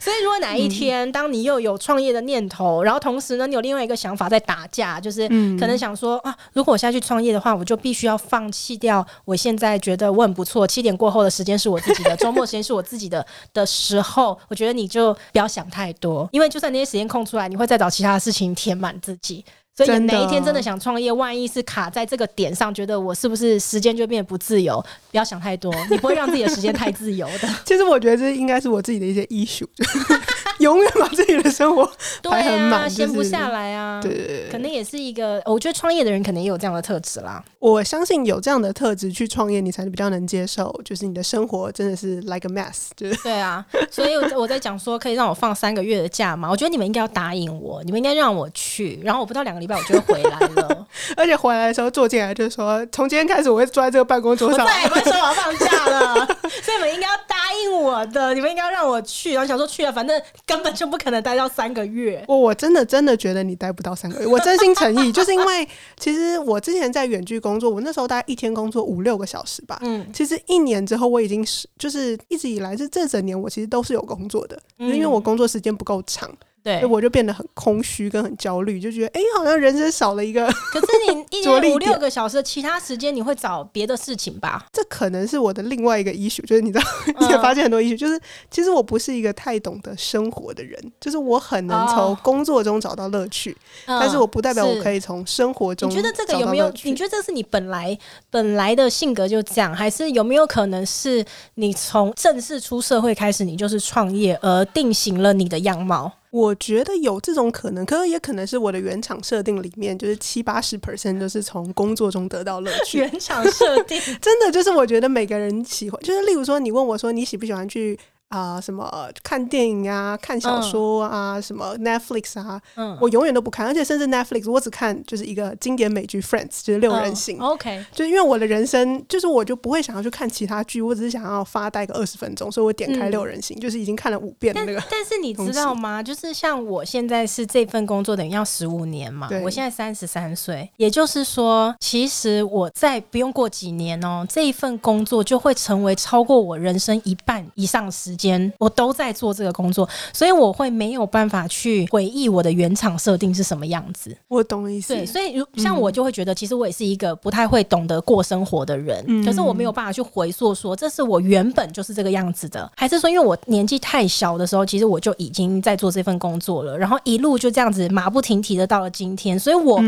[0.09, 19.45] 所以，如果哪一天，当你又有创业的念头，嗯、然后同时呢，你有另外一个想法在打架，就是可能想说啊，如果我现在去创业的话，我就必须要放弃掉我现在觉得我很不错，七点过后的时间是我自己的，周末时间是我自己的的时候，我觉得你就不要想太多，因为就算那些时间空出来，你会再找其他的事情填满自己。
[19.85, 24.85] 所以哪一天真的想创业，万一是卡在这个点上，觉得我是不是时间就变得不自由？
[25.11, 27.49] 不要想太多，你不会让自己的时间太自由的。
[27.65, 29.67] 其实我觉得这应该是我自己的一些 issue，
[30.61, 31.91] 永远把自己的生活
[32.25, 34.01] 排很满，闲、啊、不下来啊。
[34.03, 37.43] 对，对，对，可能也是一个，我觉得创业的人可能也有这样的特质啦。
[37.59, 42.89] 我相信有这样的特质去创业，你才是比较能接受，就是你的生活真的是 like a mess。
[42.97, 46.51] 就是对啊，所以我在讲说，可以让我放三个月的假嘛？
[46.51, 50.87] 我觉得你们应该要答应我，你们应该让我去，然后我不到两个礼拜我就会回来了。
[51.17, 56.27] 而且回来的时候坐进来就是说，从今天开始我会坐在这个办公桌上，我再也不会说我要放假了。
[56.63, 59.35] 所以你们应该要答应我的，你们应该要让我去。
[59.35, 62.25] 然后想说去了，反正根本就不可能待到三个月。
[62.27, 69.79] 我我真的真的觉得你待不到三个月，我真心诚意， 就是因为其实我之前在远距工作，我那时候大概一天工作五六个小时吧。
[69.83, 76.31] 嗯，其实一年之后我已经是就是一直以来是这整年我其实都是有工作的，嗯，因为我工作时间不够长。
[76.63, 80.47] 对，我就变得很空虚跟很焦虑，就觉得哎、欸，好像人生少了一个。
[80.47, 84.67] 可是你 一天五六个小时，其他时间你会找别的事情吧？
[84.73, 86.85] 这可能是我的另外一个 issue，就是你知道，
[87.21, 95.89] 你也发现很多 issue，就是其实我不是一个太懂得生活的人，就是我很能从工作中找到乐趣，哦，但是我不代表我可以从生活中。
[95.89, 96.71] 你觉得这个有没有？
[96.85, 97.97] 你觉得这是你本来
[98.31, 106.13] 本来的性格就这样，还是有没有可能是你从正式出社会开始，你就是创业而定型了你的样貌？
[106.31, 112.99] 我觉得有这种可能，可是也可能是我的原厂设定里面，就是七八十 percent 都是从工作中得到乐趣。
[112.99, 117.99] 原厂设定 真的就是，我觉得每个人喜欢，就是例如说，你问我说你喜不喜欢去。
[118.29, 127.39] 啊、呃，什么看电影啊，看小说啊，嗯、什么 Netflix 啊，嗯，我永远都不看，而且甚至 Netflix 我只看就是一个经典美剧 Friends，就是六人行。
[127.39, 134.99] 嗯、OK，就是因为我的人生就是我就不会想要去看其他剧，我只是想要发呆个二十分钟，所以我点开六人行，嗯，就是已经看了五遍那个但。
[134.99, 136.03] 但是你知道吗？
[136.03, 154.15] 就是像我现在是这份工作等于要十五年嘛，我现在三十三岁，也就是说，其实我在不用过几年哦，这一份工作就会成为超过我人生一半以上时间我都在做这个工作，所以我会没有办法去回忆我的原厂设定是什么样子。
[154.29, 154.95] 我懂意思。
[154.95, 159.03] 对，所以如像我就会觉得，其实我也是一个不太会懂得过生活的人。
[159.07, 169.39] 嗯，可是我没有办法去回溯说，这是我原本就是这个样子的，还是说因为我年纪太小的时候，其实我就已经在做这份工作了，然后一路就这样子马不停蹄的到了今天。
[169.39, 169.79] 所以我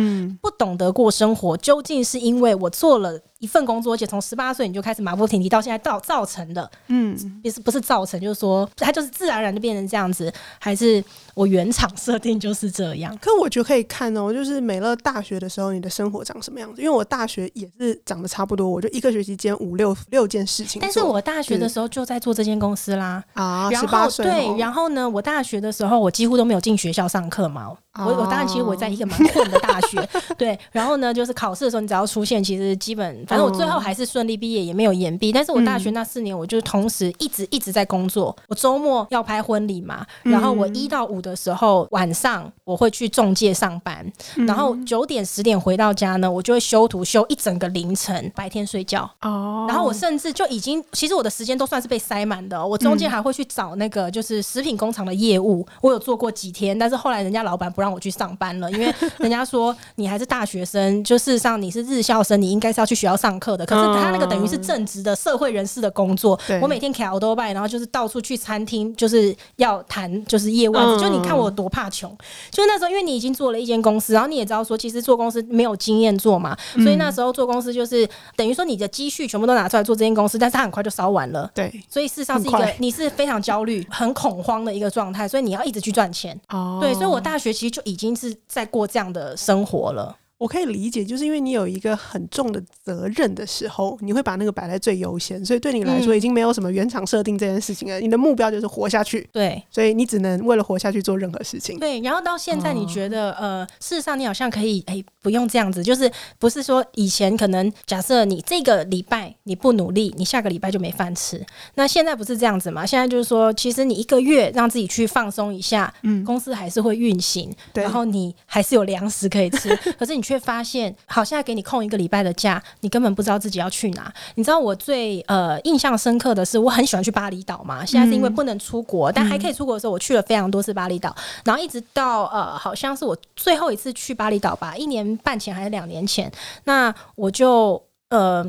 [0.41, 3.21] 不懂得过生活，究竟是因为我做了。
[3.41, 11.03] 一份工作，而且从十八岁你就开始马不停蹄，到现在造造成的，嗯，不是不是造成，就是说他就是自然而然就变成这样子，还是
[11.41, 13.17] 我原厂设定就是这样？
[13.19, 16.83] 可我觉得可以看哦，就是美乐大学的时候，你的生活长什么样子？
[16.83, 20.83] 因为我大学也是长得差不多，我就一个学期兼五六六件事情。
[20.83, 27.69] 但是我大学的时候就在做这间公司啦，啊，十八岁对，然后呢，我大学的时候我几乎都没有进学校上课嘛。
[27.99, 35.33] 我我当然其实我在一个蛮混的大学，对，然后呢，就是考试的时候你只要出现，其实基本反正我最后还是顺利毕业，也没有延毕。
[35.33, 38.35] 但是我大学那四年，我就是同时一直一直在工作。
[38.47, 44.05] 我周末要拍婚礼嘛，然后我一到五的时候晚上我会去中介上班，
[44.47, 49.09] 然后九点十点回到家呢，我就会修图修一整个凌晨，白天睡觉。
[49.23, 52.65] 哦，然后我甚至就已经，其实我的时间都算是被塞满的。
[52.65, 63.65] 我中间还会去找那个就是食品工厂的业务，我有做过几天，但是后来人家老板不让我去上班了，因为人家说你还是大学生，就事实上你是日校生，你应该是要去学校上课的。
[63.65, 70.75] 可是他那个等于是正职的社会人士的工作，我每天开好多拜，然后就是到处去餐厅，就是要谈就是业务。
[71.01, 72.15] 就你看我多怕穷，
[72.51, 81.51] 就那时候因为你已经做了一间公司，然后你也知道说其实做公司没有经验做嘛，所以那时候做公司就是等于说你的积蓄全部都拿出来做这间公司，但是它很快就烧完了。
[81.55, 86.39] 对，所以事实上是一个你是非常焦虑、很恐慌的一个状态，所以你要一直去赚钱。
[86.51, 88.11] 哦，对，所以我大学其实就已经。
[88.21, 90.15] 是在过这样的生活了。
[90.41, 98.01] 我可以理解，就是因为你有一个很重的责任的时候，你会把那个摆在最优先，所以对你来说已经没有什么原厂设定这件事情了。
[98.01, 98.03] 嗯。
[98.03, 101.79] 你的目标就是活下去，对，所以你只能为了活下去做任何事情。
[101.79, 111.45] 对，然后到现在你觉得，哦、呃，事实上你好像可以，哎、欸，不用这样子，就是不是说以前可能假设你这个礼拜你不努力，你下个礼拜就没饭吃。
[111.75, 112.87] 那现在不是这样子嘛？
[112.87, 120.95] 现在就是说，其实你一个月让自己去放松一下，嗯，公司还是会运行，对，然后你还是有粮食可以吃， 可是你却发现。
[121.07, 124.13] 好，现在给你空一个礼拜的假，你根本不知道自己要去哪。
[124.37, 127.85] 你知道我最呃印象深刻的是，我很喜欢去巴厘岛嘛。
[127.85, 131.13] 现在是因为不能出国，嗯，但还可以出国的时候，我去了非常多次巴厘岛。
[131.45, 136.31] 然后一直到呃，好像是我最后一次去巴厘岛吧，一年半前还是两年前。
[136.65, 138.47] 那我就呃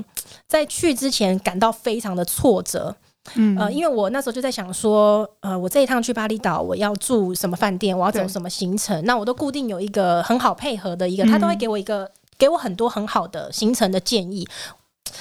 [0.48, 2.96] 在去之前感到非常的挫折。
[3.36, 14.48] 嗯，呃，因为我那时候就在想说，呃，我这一趟去巴厘岛，我要住什么饭店，我要走什么行程，那我都固定有一个很好配合的一个，他都会给我一个，给我很多很好的行程的建议。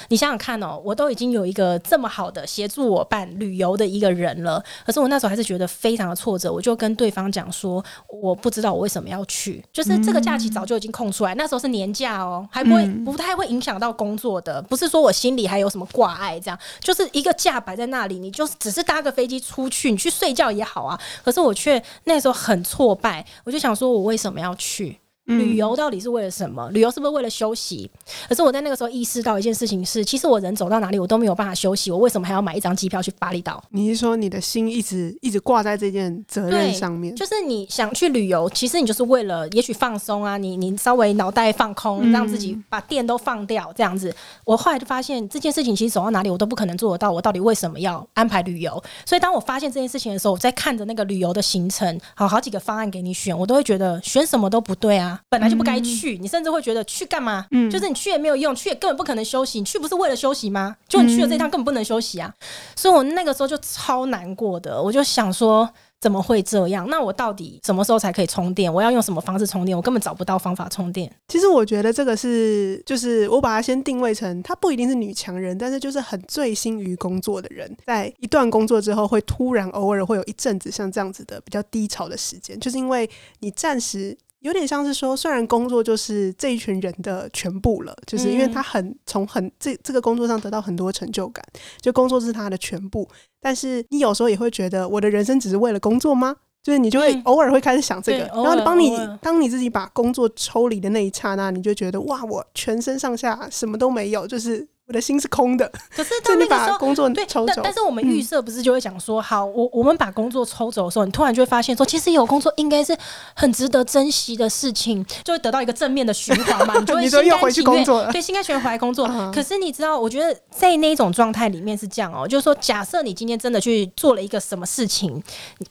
[0.09, 6.53] 你想想看哦，我都已经有一个这么好的协助我办旅游的一个人了，可是我那时候还是觉得非常的挫折。
[6.53, 7.85] 我就跟对方讲说，
[8.23, 21.01] 我不知道我为什么要去，就是这个假期早就已经空出来，那时候是年假哦，还不会不太会影响到工作的，不是说我心里还有什么挂碍，这样就是一个假摆在那里，你就只是搭个飞机出去，你去睡觉也好啊。
[21.25, 24.99] 可是我却那时候很挫败，我就想说我为什么要去？
[25.39, 26.69] 旅游到底是为了什么？
[26.71, 27.91] 旅游是不是为了休息？
[28.29, 31.91] 可是我在那个时候意识到一件事情是，其实我人走到哪里，我都没有办法休息。
[31.91, 33.63] 我为什么还要买一张机票去巴厘岛？
[33.71, 37.15] 你是说你的心一直一直挂在这件责任上面？
[37.15, 44.15] 就是你想去旅游，其实你就是为了也许放松啊，你你稍微脑袋放空，让自己把电都放掉，这样子。
[44.45, 47.11] 我后来就发现这件事情其实走到哪里我都不可能做得到。
[47.11, 48.83] 我到底为什么要安排旅游？
[49.05, 55.20] 所以当我发现这件事情的时候，我在看着那个旅游的行程，好好几个方案给你选，我都会觉得选什么都不对啊。
[55.29, 57.47] 本来就不该去，你甚至会觉得去干嘛？
[57.51, 59.59] 嗯，就是你去也没有用，去也根本不可能休息。
[59.59, 60.77] 你去不是为了休息吗？
[60.89, 62.33] 就你去了这一趟根本不能休息啊！
[62.75, 65.69] 所以我那个时候就超难过的，我就想说
[66.01, 66.89] 怎么会这样？
[66.89, 68.73] 那我到底什么时候才可以充电？
[68.73, 69.77] 我要用什么方式充电？
[69.77, 71.11] 我根本找不到方法充电。
[71.29, 83.09] 其实我觉得这个是，就是我把它先定位成，她不一定是女强人，但是就是很醉心于工作的人，在一段工作之后，会突然偶尔会有一阵子像这样子的比较低潮的时间，就是因为
[83.41, 84.17] 你暂时。
[84.41, 91.45] 有点像是说，虽然工作就是这一群人的全部了，就是因为他很从很这这个工作上得到很多成就感，
[91.81, 93.09] 就工作是他的全部。
[93.41, 96.37] 但是你有时候也会觉得，我的人生只是为了工作吗？
[96.63, 104.67] 就是你就会偶尔会开始想这个，然后当你当你自己把工作抽离的那一刹那，你就觉得哇，我全身上下什么都没有，就是。
[104.91, 112.97] 我的心是空的， 可是 当那个时候工作抽走，但但是我们预设不是就会讲说，好，我我们把工作抽走的时候，你突然就会发现说，其实有工作应该是
[113.35, 119.07] 很值得珍惜的事情，就会得到一个正面的循环嘛， 你就会心甘情愿，对，心甘情愿回来工作。
[119.33, 125.23] 可是你知道，我觉得在那一种状态里面是这样哦，就是说，假设你今天真的去做了一个什么事情，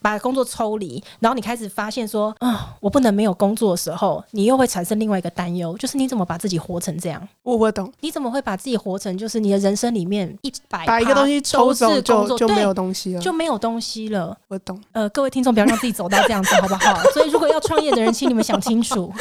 [0.02, 7.28] 把工作抽离，然后你开始发现说，啊，我不能没有工作的时候，你又会产生另外一个担忧，就是你怎么把自己活成这样？
[7.44, 9.09] 我我懂，你怎么会把自己活成？
[9.18, 14.36] 就是你的人生里面一百把一个东西抽走就就没有东西了，就没有东西了。
[14.48, 14.80] 我懂。
[14.92, 17.02] 呃，各位听众不要让自己走到这样子，好不好？
[17.14, 19.12] 所以如果要创业的人，请你们想清楚。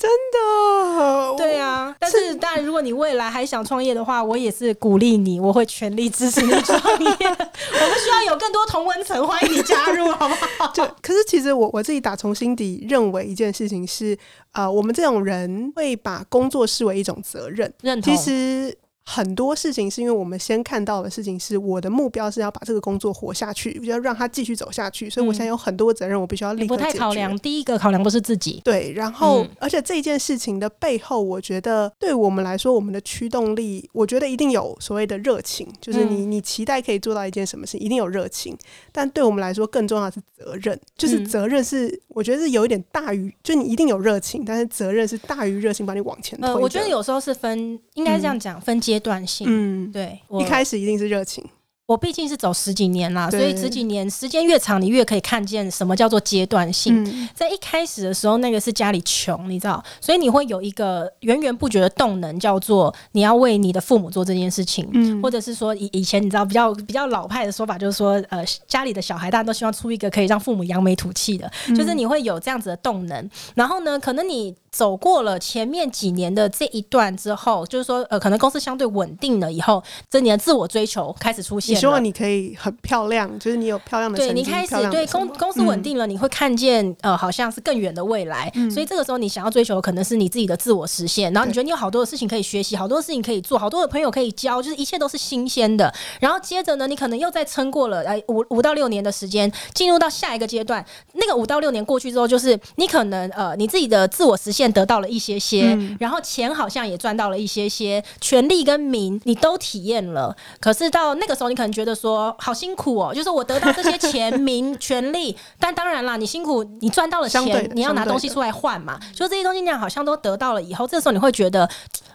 [0.00, 1.94] 真的，对啊。
[1.98, 7.06] 但是当然，如果你未来还想创业的话，我也是鼓励你，我会全力支持你创业。
[7.10, 10.72] 我们需要有更多同温层，欢迎你加入，好不好？
[10.72, 14.16] 就可是其实我我自己打从心底认为一件事情是，
[14.52, 18.16] 呃，我们这种人会把工作视为一种责任，认同。
[18.16, 18.74] 其实。
[19.12, 26.92] 很多事情是因为我们先看到的事情是我的目标是要把这个工作活下去，要让它继续走下去，所以我现在有很多责任，我必须要立刻解决。
[26.92, 28.60] 不太考量，第一个考量不是自己。
[28.64, 38.56] 对，然后、嗯、而且这件事情的背后，我觉得对我们来说，我们的驱动力，我觉得一定有所谓的热情，就是你你期待可以做到一件什么事，一定有热情。
[38.92, 46.48] 但对我们来说，更重要的是责任，就是责任是我觉得是有一点大于，就你一定有热情，但是责任是大于热情，把你往前推。
[46.48, 49.46] 呃，我觉得有时候是分，应该这样讲，嗯、分阶段性。
[49.50, 51.44] 嗯，对，一开始一定是热情。
[51.86, 57.02] 我毕竟是走十几年啦，所以十几年时间越长，你越可以看见什么叫做阶段性。
[57.02, 73.28] 嗯、在一开始的时候，那个是家里穷，你知道，所以你会有一个源源不绝的动能，叫做你要为你的父母做这件事情，嗯、或者是说以以前你知道比较比较老派的说法，就是说呃家里的小孩大家都希望出一个可以让父母扬眉吐气的，嗯、就是你会有这样子的动能。
[73.56, 81.74] 然后呢，可能你走过了前面几年的这一段之后，就是说呃可能公司相对稳定了以后，这你的自我追求开始出现。
[81.76, 84.16] 希望你可以很漂亮，就是你有漂亮的。
[84.16, 88.50] 对，你开始对公公司稳定了，嗯、你会看见呃，好像是更远的未来。
[88.54, 91.32] 嗯、所以这个时候，你想要追求的可能是你自己的自我实现。
[91.32, 95.92] 然后你觉得你有好多的事情可以学习，好多的事情可以做，好多的朋友可以交，就是一切都是新鲜的。
[96.20, 100.84] 然后接着呢，你可能又再撑过了哎五五到六年的时间，进入到下一个阶段。
[101.14, 110.36] 那个五到六年过去之后，就是你可能呃你自己的自我实现得到了一些些，嗯、然后钱好像也赚到了一些些，权力跟名你都体验了。
[110.58, 112.10] 可是到那个时候，你可能觉得说。
[112.10, 118.98] 说好辛苦哦，就是我得到这些钱、名、 权利，但当然啦，你辛苦，你赚到了钱，你要拿东西出来换嘛。
[119.14, 121.70] 就这些东西，你好像都得到了以后，这时候你会觉得，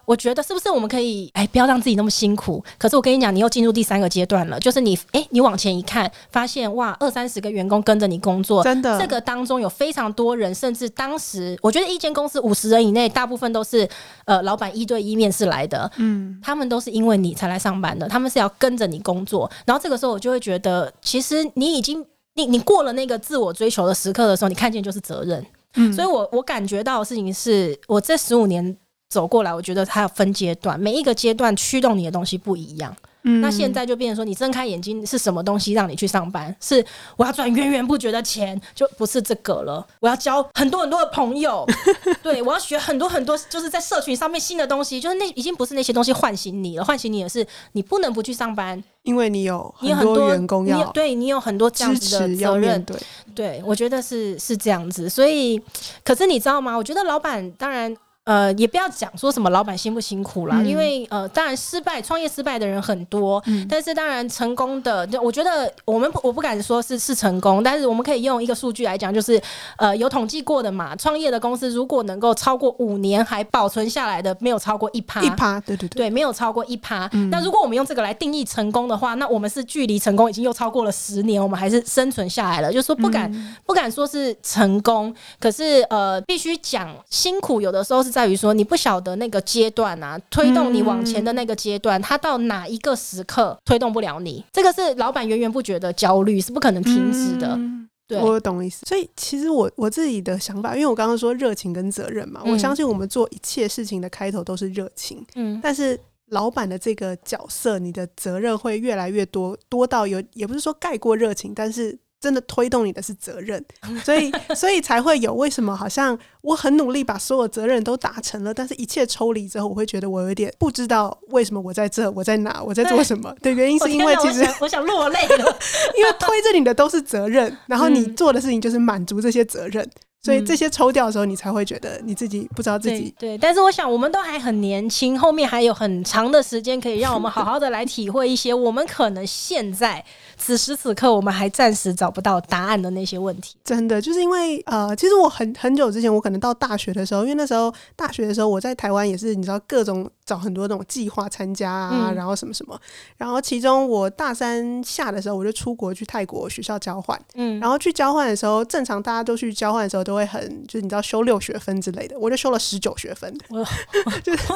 [0.06, 2.64] 我觉得是不是我们可以哎，不要让自己那么辛苦？
[2.78, 13.88] 可是我跟你讲，你又进入第三个阶段了，就是你哎，你往前一看，发现哇，二三十个员工跟着你工作，真的，这个当中有非常多人，甚至当时我觉得一间公司五十人以内，大部分都是
[14.26, 19.50] 呃老板一对一面试来的，嗯，他们都是因为你才来上班的，他们是要跟着你工作。
[19.66, 25.46] 然后这个时候我就会觉得，其实你已经你你过了那个自我追求的时刻的时候，你看见就是责任。
[25.78, 28.78] 嗯，所以我我感觉到的事情是我这十五年。
[29.16, 32.94] 走过来，我觉得它要分阶段，每一个阶段驱动你的东西不一样。
[33.28, 36.54] 嗯，那现在就变成说，你睁开眼睛是什么东西让你去上班？
[36.60, 36.86] 是
[37.16, 39.84] 我要赚源源不绝的钱，就不是这个了。
[40.02, 41.66] 我要交很多很多的朋友，
[42.22, 45.00] 对，我要学很多很多，就是在社群上面新的东西。
[45.00, 52.84] 就是那已经不是那些东西唤醒你了，唤醒你的是你不能不去上班，因为你有很多员工要，你对你有很多这样子的责任。
[52.84, 52.98] 对，
[53.34, 55.10] 对我觉得是是这样子。
[55.10, 55.60] 所以，
[56.04, 56.76] 可是你知道吗？
[56.76, 57.98] 我觉得老板当然。
[58.26, 69.40] 呃，也不要讲说什么老板辛不辛苦啦，嗯、因为呃，当然失败创业失败的人很多，嗯、但是当然成功的，我觉得我们我不敢说是是成功，但是我们可以用一个数据来讲，就是
[69.78, 77.08] 呃，有统计过的嘛，创业的公司如果能够超过五年还保存下来的，没有超过一趴，一趴，对对对，对，没有超过一趴。
[77.14, 88.56] 嗯、那如果我们用这个来定义成功的话，那我们是距离成功已经又超过了十年，我们还是生存下来了，就是说不敢、嗯、不敢说是成功，可是呃，必须讲辛苦，有的时候是在于说。
[88.56, 94.42] 你不晓得那个阶段啊，推动你往前的那个阶段，它到哪一个时刻推动不了你？
[94.54, 97.60] 这个是老板源源不绝的焦虑，是不可能停止的。
[98.08, 98.86] 对，我懂意思。
[98.86, 105.22] 所以其实我我自己的想法，因为我刚刚说热情跟责任嘛，我相信我们做一切事情的开头都是热情。
[105.36, 106.00] 嗯，但是
[106.30, 112.00] 老板的这个角色，你的责任会越来越多，多到有也不是说盖过热情，但是。
[112.26, 113.64] 真的推动你的是责任，
[114.04, 125.60] 所以 所以才会有为什么好像我很努力把所有责任都达成了，但是一切抽离之后，我会觉得我有点不知道为什么我在这，我在哪，我在做什么的原因是因为其实我，我想落泪了，
[125.96, 129.88] 因为推着你的都是责任，然后你做的事情就是满足这些责任。
[130.24, 133.38] 所以这些抽掉的时候，你才会觉得你自己不知道自己对，对。
[133.38, 140.04] 但是我想，我们都还很年轻，后面还有很长的时间可以让我们好好的来体会一些我们可能现在
[140.38, 143.56] 此时此刻我们还暂时找不到答案的那些问题。
[143.64, 152.76] 真的，就是因为呃，其实我很很久之前，我可能到大学的时候，因为那时候大学的时候我在台湾也是，你知道各种找很多那种计划参加啊，嗯、然后什么什么，
[153.18, 160.16] 然后其中我大三下的时候，我就出国去泰国学校交换，嗯，然后去交换的时候，正常大家都去交换的时候都。
[160.16, 164.56] 会很就是你知道修六学分之类的，我就修了十九学分， 我就是我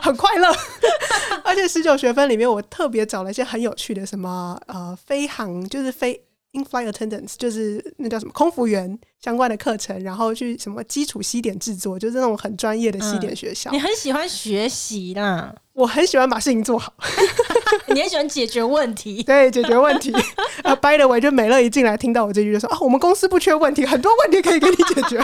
[0.00, 0.48] 很快乐，
[1.42, 6.20] 而且十九学分里面我特别找了一些很有趣的什么呃飞航就是飞
[6.52, 13.70] in-flight attendance 就是那叫什么空服员相关的课程，然后去什么基础西点制作，就是那种很专业的西点学校。
[13.70, 15.54] 嗯，你很喜欢学习啦。
[15.72, 16.92] 我很喜欢把事情做好，
[17.92, 20.12] 你很喜欢解决问题， 对，解决问题。
[20.62, 25.20] 啊，by the way，就美乐一进来听到我这句就说啊，我们公司不缺问题，很多问题可以给你解决。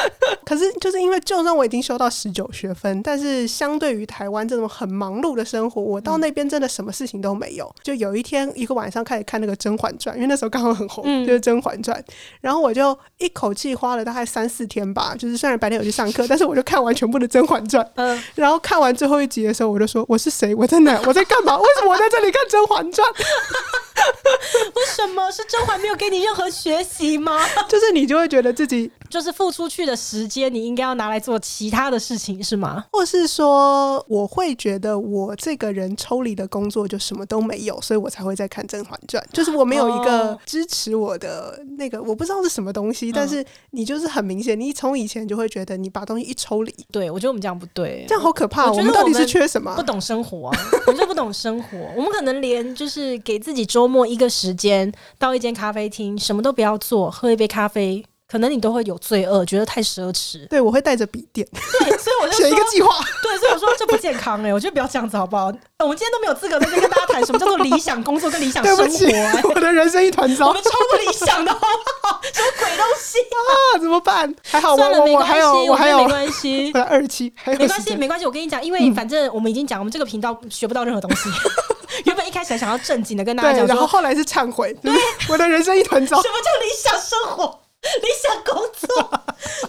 [0.44, 7.72] 可是就是因为，就算我已经修到十九学分，但是相对于台湾这种很忙碌的生活，我到那边真的什么事情都没有。
[7.82, 11.96] 就有一天一个晚上开始看那个《甄嬛传》，因为那时候刚好很红，嗯、就是《甄嬛传》，
[12.40, 17.84] 然后我就一口气花了大概三四天吧，就是虽然白天有去上课，但是我就看完全部的《甄嬛传》。
[17.94, 19.68] 嗯，然后看完最后一集的时候。
[19.68, 20.54] 我就说我是谁？
[20.54, 20.98] 我在哪？
[21.04, 21.54] 我在干嘛？
[21.58, 23.06] 为什么我在这里看《甄嬛传》？
[24.74, 27.40] 为什么是甄嬛没有给你任何学习吗？
[27.68, 32.84] 就是你就会觉得自己 就是付出去的时间，你应该要拿来做其他的事情，是吗？
[32.92, 39.22] 或是说，我会觉得我这个人抽离的工作就什么都没有，所以我才会在看《甄嬛传》。
[39.32, 48.70] 就是我没有一个支持我的那个，我不知道是什么东西，但是你就是很明显，你从以前就会觉得你把东西一抽离，对，我觉得我们这样不对，这样好可怕。
[48.70, 49.74] 我，我们到底是缺什么？
[49.74, 50.58] 不懂生活啊！
[50.86, 58.04] 我们就不懂生活，我们可能连就是给自己周末一个时间到一间咖啡厅，什么都不要做，喝一杯咖啡。
[58.30, 60.46] 可能你都会有罪恶，觉得太奢侈。
[60.48, 61.48] 对，我会带着笔电。
[61.50, 62.94] 对，所以我就写 一个计划。
[63.22, 65.46] 对，所以我说这不健康哎、欸，我觉得不要这样子好不好？
[65.78, 69.42] 我们今天都没有资格在这跟大家谈什么叫做理想工作跟理想生活、欸。
[69.44, 72.20] 我的人生一团糟，我们超不理想的好不好？
[72.30, 73.78] 什么鬼东西啊？
[73.80, 74.34] 怎么办？
[74.44, 75.40] 还好算了，没关系，
[75.70, 76.70] 我还有，没关系。
[76.74, 78.26] 我二期没关系，没关系。
[78.26, 81.30] 我跟你讲，因为反正我们已经讲，我们这个频道学不到任何东西。
[82.04, 84.72] 原本一开始还想要正经的跟大家讲，然后后来是忏悔。
[84.82, 84.92] 对，
[85.28, 86.20] 我的人生一团糟。
[86.22, 87.60] 什么叫理想生活？
[88.02, 88.88] 理想工作，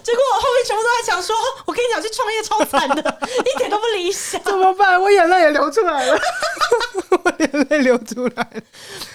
[0.02, 1.34] 结果我后面全部都在想说，
[1.64, 3.18] 我跟你讲，去创业超惨的，
[3.54, 5.00] 一点都不理想，怎么办？
[5.00, 6.18] 我眼泪也流出来了。
[7.24, 8.62] 我眼泪流出来了。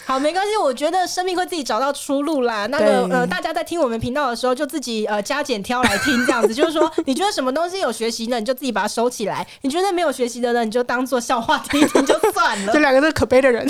[0.06, 2.68] 好，没关系，我觉得生命会自己找到出路啦。
[2.68, 6.54] 那个呃，大家在听我们频道的时候，就自己呃加减挑来听，这样子。
[6.54, 12.72] 就是说，你觉得什么东西有学习的，你就自己把它收起来；你觉得没有学习的呢，你就当做笑话听听就算了。
[12.74, 13.68] 这两个是可悲的人，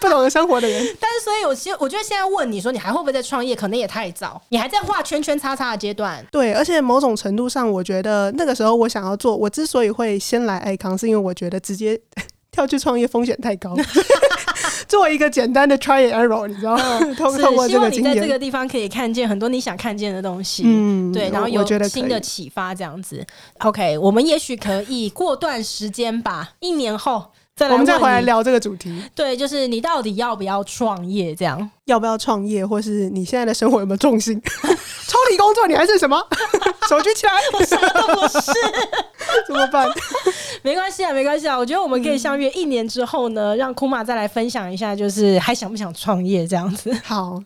[0.00, 0.96] 不懂得生活的人。
[1.00, 3.56] 但是，所以我其实我觉得现在问你说，你还会不会再创业？
[3.56, 6.24] 可能也太早，你还在画圈圈叉叉的阶段。
[6.30, 11.98] 对，而且某种程度上，我觉得那个时候我想要做，我之所以会先来爱康，是因为我觉得直接
[12.52, 13.74] 跳去创业风险太高。
[14.88, 16.98] 做一个简单的 try and error，你知道吗？
[17.16, 20.64] 通过这个经验，希望你在这个地方可以看见很多你想看见的东西。
[20.66, 23.24] 嗯，对，然后有新的启发，这样子。
[23.60, 27.24] OK，我们也许可以过段时间吧，一年后
[27.54, 29.02] 再来，我们再回来聊这个主题。
[29.14, 31.34] 对，就是你到底要不要创业？
[31.34, 34.40] 这样要不要创业，或是你现在的生活有没有重心？
[35.06, 36.26] 抽离工作，你还是什么？
[36.88, 38.50] 手举起来， 我什么都不是，
[39.46, 39.86] 怎么办？
[40.62, 41.56] 没关系啊，没关系啊。
[41.56, 46.90] 我觉得我们可以相约一年之后呢，嗯、让库玛再来分享一下，就是还想不想创业这样子。
[47.04, 47.38] 好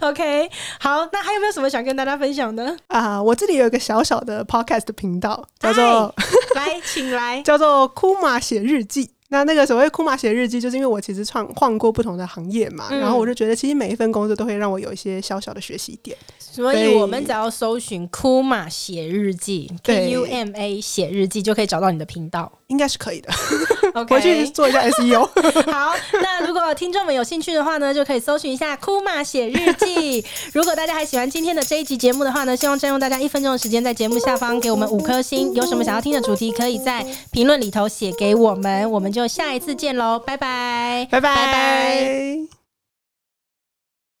[0.00, 1.08] ，OK，好。
[1.10, 3.20] 那还有没有什么想跟大家分享的啊？
[3.22, 6.14] 我这里有一个小小的 Podcast 频道，叫做
[6.54, 9.13] 来，请来，叫做库玛写日记。
[9.30, 23.32] 那那个所谓库玛写日记，就是因为我其实创换过不同的行业嘛，嗯、然后我就觉得其实每一份工作都会让我有一些小小的学习点，所以我们只要搜寻库玛写日记，K U M A 写日记就可以找到你的频道，应该是可以的。
[23.94, 25.24] OK，回去做一下 SEO。
[25.70, 30.24] 好，那如果听众们有兴趣的话呢，就可以搜寻一下库玛写日记。
[30.52, 35.52] 如果大家还喜欢今天的这一集节目的话呢，希望占用大家一分钟的时间，在节目下方给我们五颗星。
[35.54, 39.34] 有什么想要听的主题，可以在评论里头写给我们，我们就。
[39.34, 41.34] 下一次见喽，拜拜，拜拜。
[41.34, 42.63] 拜拜。